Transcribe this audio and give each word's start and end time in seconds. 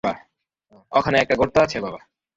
ওখানে 0.91 1.17
একটা 1.19 1.35
গর্ত 1.35 1.55
আছে, 1.57 1.77
বাবা। 1.81 1.99